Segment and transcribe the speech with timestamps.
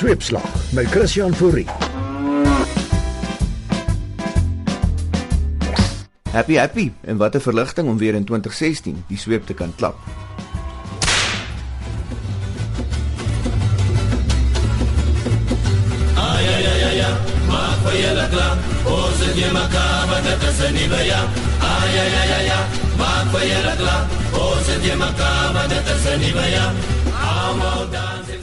[0.00, 1.66] Sweepslag met Christian Fourie.
[6.30, 9.96] Happy happy en wat 'n verligting om weer in 2016 die sweep te kan klap.
[22.96, 24.06] Maak vir julle klaar.
[24.32, 26.72] Ons het jy mekaar wat dit is 'n nuwe jaar.
[27.20, 28.39] Almal dans en sing nou dis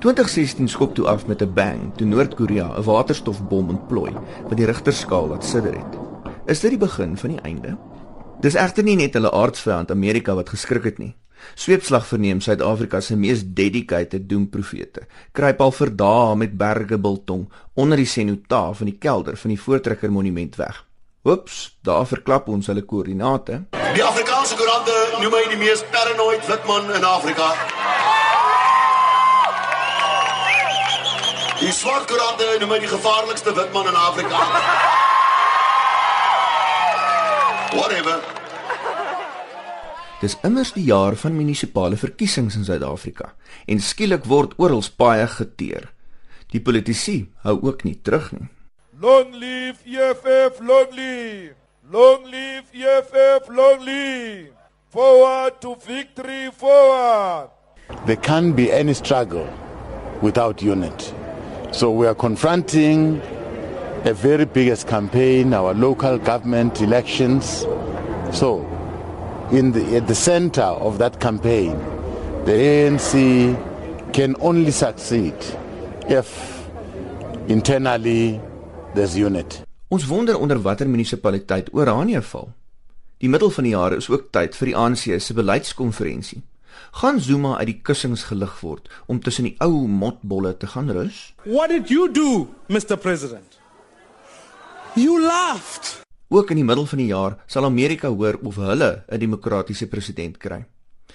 [0.00, 4.12] 2016 skop toe af met 'n bang toe Noord-Korea 'n waterstofbom ontplooi
[4.48, 5.98] wat die Richterskaal laat sidder het.
[6.46, 7.76] Is dit die begin van die einde?
[8.40, 11.16] Dis egter nie net hulle aardsvyand Amerika wat geskrik het nie.
[11.54, 15.00] Sweepslag verneem Suid-Afrika se mees dedicated doemprofete.
[15.32, 19.60] Kruip al vir dae met berge biltong onder die senota van die kelder van die
[19.60, 20.86] Voortrekker Monument weg.
[21.24, 23.64] Oeps, daar verklap ons hulle koördinate.
[23.94, 27.79] Die Afrikaanse koerante noem my die mees paranoid wit man in Afrika.
[31.70, 34.38] Die swart koerante noem my die gevaarlikste wit man in Afrika.
[37.76, 38.16] Whatever.
[40.18, 43.30] Dis immers die jaar van munisipale verkiesings in Suid-Afrika
[43.70, 45.86] en skielik word oral baie geteer.
[46.50, 48.50] Die politici hou ook nie terug nie.
[48.98, 51.54] Long live EFF, long live.
[51.94, 54.50] Long live EFF, long live.
[54.90, 57.54] Forward to victory, forward.
[58.10, 59.46] There can't be any struggle
[60.20, 61.19] without unity.
[61.72, 63.20] So we are confronting
[64.04, 67.64] a very biggest campaign, our local government elections.
[68.32, 68.66] So
[69.52, 71.78] in the, at the center of that campaign,
[72.44, 75.34] the ANC can only succeed
[76.08, 76.68] if
[77.46, 78.40] internally
[78.94, 79.62] there's unit.
[79.88, 82.52] Ons wonder onder watter munisipaliteit Oranje val.
[83.18, 86.42] Die middel van die jaar is ook tyd vir die ANC se beleidskonferensie.
[86.92, 91.34] Gaan Zuma uit die kussings gelig word om tussen die ou motbolle te gaan rus?
[91.44, 93.58] What did you do, Mr President?
[94.94, 96.00] You laughed.
[96.28, 100.36] Ook in die middel van die jaar sal Amerika hoor of hulle 'n demokratiese president
[100.38, 100.64] kry.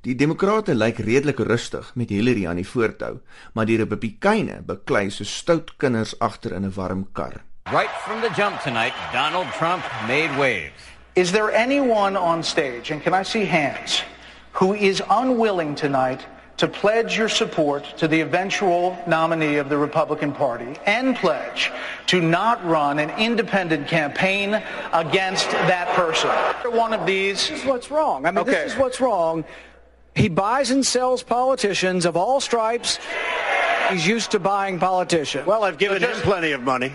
[0.00, 3.20] Die demokrate lyk redelik rustig met Hillary aan die voortou,
[3.54, 7.42] maar die republikeine beklei so stout kinders agter in 'n warm kar.
[7.72, 10.82] Right from the jump tonight, Donald Trump made waves.
[11.14, 14.04] Is there anyone on stage, and can I see hands,
[14.56, 16.24] who is unwilling tonight
[16.56, 21.70] to pledge your support to the eventual nominee of the Republican Party and pledge
[22.06, 24.62] to not run an independent campaign
[24.94, 26.30] against that person?
[26.72, 27.48] One of these.
[27.48, 28.24] This is what's wrong.
[28.24, 28.52] I mean, Okay.
[28.52, 29.44] this is what's wrong.
[30.14, 32.98] He buys and sells politicians of all stripes.
[33.90, 35.46] He's used to buying politicians.
[35.46, 36.92] Well, I've given So him plenty of money.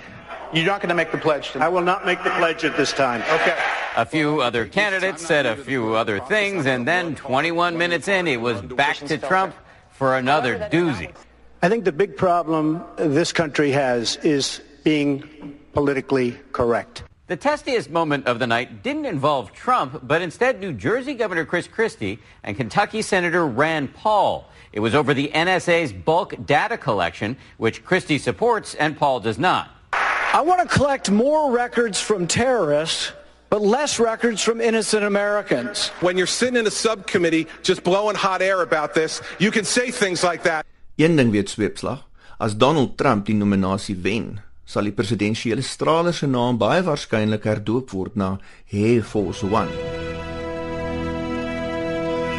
[0.52, 1.66] You're not going to make the pledge tonight.
[1.66, 3.22] I will not make the pledge at this time.
[3.40, 3.56] Okay.
[3.98, 8.40] A few other candidates said a few other things, and then 21 minutes in, it
[8.40, 9.54] was back to Trump
[9.90, 11.14] for another doozy.
[11.62, 17.04] I think the big problem this country has is being politically correct.
[17.28, 21.68] The testiest moment of the night didn't involve Trump, but instead New Jersey Governor Chris
[21.68, 24.50] Christie and Kentucky Senator Rand Paul.
[24.72, 29.70] It was over the NSA's bulk data collection, which Christie supports and Paul does not.
[29.92, 33.12] I want to collect more records from terrorists,
[33.52, 35.90] but less records from innocent Americans.
[36.00, 39.92] When you're sitting in a subcommittee just blowing hot air about this, you can say
[39.92, 40.66] things like that.
[40.96, 42.08] Een ding weet sweepslag,
[42.40, 47.92] as Donald Trump die nominasie wen, sal die presidensiële straler se naam baie waarskynlik herdoop
[47.92, 48.38] word na
[48.72, 49.74] Air Force 1.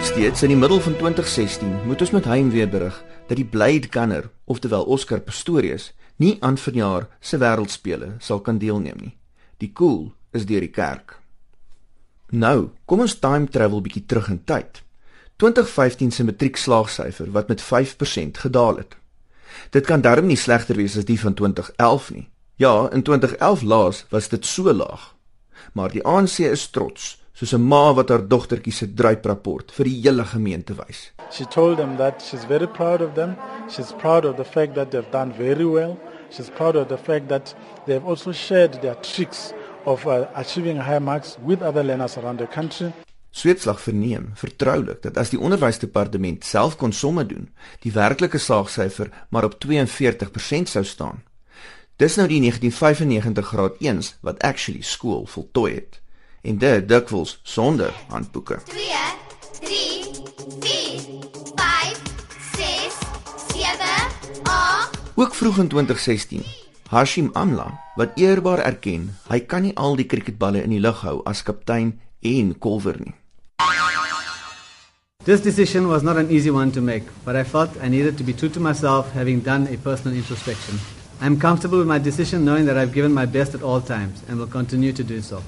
[0.09, 2.97] Steeds in die middel van 2016 moet ons met heimwee berig
[3.29, 8.99] dat die Blade Gunner, oftewel Oscar Pistorius, nie aan vanjaar se wêreldspele sal kan deelneem
[9.11, 9.15] nie.
[9.61, 11.19] Die koel is deur die kerk.
[12.33, 14.83] Nou, kom ons time travel bietjie terug in tyd.
[15.43, 18.97] 2015 se matriekslaagsyfer wat met 5% gedaal het.
[19.71, 22.29] Dit kan darm nie slegter wees as die van 2011 nie.
[22.57, 25.15] Ja, in 2011 laas was dit so laag.
[25.73, 30.01] Maar die ANC is trots, soos 'n ma wat haar dogtertjie se druiprapport vir die
[30.03, 31.13] hele gemeente wys.
[31.31, 33.37] She told them that she's very proud of them.
[33.69, 35.99] She's proud of the fact that they've done very well.
[36.31, 37.55] She's proud of the fact that
[37.87, 39.53] they've also shared their tricks
[39.85, 42.93] of uh, achieving high marks with other learners around the country.
[43.31, 47.49] Sweetslag verneem vertroulik dat as die onderwysdepartement self kon somme doen,
[47.81, 51.23] die werklike slaagsyfer maar op 42% sou staan.
[51.97, 56.01] Dis nou die 1995 graad 1 wat actually skool voltooi het
[56.43, 58.59] en dit dikwels sonder handboeke.
[58.69, 58.83] 2
[59.61, 60.03] 3
[60.61, 61.01] 4
[61.55, 62.03] 5
[62.57, 62.99] 6
[63.55, 63.93] 7
[64.43, 66.45] 8 Ook vroeg in 2016,
[66.93, 71.15] Hashim Amla wat eerbaar erken hy kan nie al die cricketballe in die lug hou
[71.31, 71.95] as kaptein
[72.31, 73.15] en kolwer nie.
[75.25, 78.25] This decision was not an easy one to make, but I felt I needed to
[78.25, 80.81] be true to myself having done a personal introspection.
[81.23, 84.21] I am comfortable with my decision knowing that I've given my best at all times
[84.29, 85.43] and will continue to do so.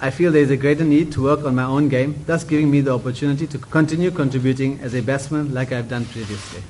[0.00, 2.70] I feel there is a greater need to work on my own game, thus giving
[2.70, 6.62] me the opportunity to continue contributing as a batsman like I've done previously.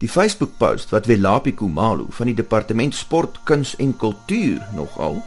[0.00, 5.18] Die Facebook-post wat Welapi Kumalo van die Departement Sport, Kuns en Kultuur nogal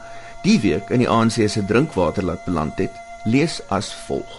[0.42, 2.96] die week in die ANC se drinkwater laat beland het,
[3.30, 4.31] lees as volg: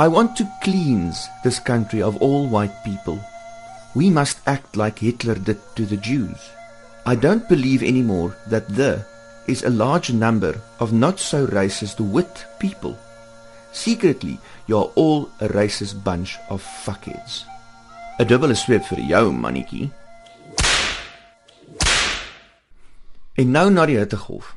[0.00, 3.20] I want to cleanse this country of all white people.
[3.92, 6.40] We must act like Hitler did to the Jews.
[7.04, 9.04] I don't believe anymore that the
[9.46, 12.96] is a large number of not so racist wit people.
[13.72, 17.44] Secretly, you are all a racist bunch of fuckheads.
[18.18, 19.90] 'n Dubbele sweep vir jou, mannetjie.
[23.36, 24.54] En nou na die hittegolf.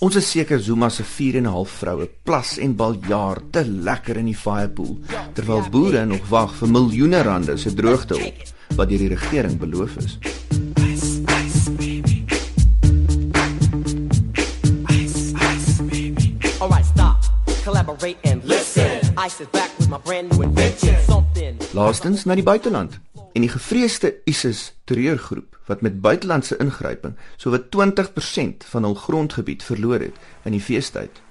[0.00, 4.16] Ons is seker Zuma se 4 en 'n half vroue plas en baljaar te lekker
[4.16, 4.98] in die firepool
[5.34, 8.42] terwyl boere nog wag vir miljoene rande se droogtehulp
[8.76, 10.18] wat deur die regering beloof is.
[17.64, 19.14] collaborate and listen.
[19.18, 20.96] Ice is back with my brand new invention.
[21.04, 21.29] Something.
[21.70, 22.98] Laastens na die buiteland.
[23.32, 30.02] En die gevreesde ISIS terreurgroep wat met buitelandse ingryping sowat 20% van hul grondgebied verloor
[30.02, 31.22] het in die feestyd.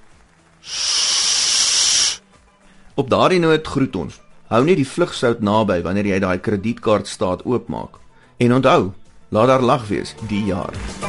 [2.96, 4.22] Op daardie noot groet ons.
[4.48, 8.00] Hou net die vlugsout naby wanneer jy daai kredietkaart staat oopmaak.
[8.40, 8.92] En onthou,
[9.36, 11.09] laat daar lag wees die jaar.